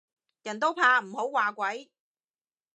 [0.41, 1.91] 人都怕唔好話鬼